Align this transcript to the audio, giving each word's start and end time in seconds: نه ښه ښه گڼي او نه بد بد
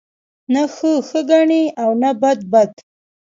نه 0.53 0.63
ښه 0.73 0.91
ښه 1.07 1.21
گڼي 1.29 1.63
او 1.81 1.89
نه 2.01 2.11
بد 2.21 2.39
بد 2.51 2.71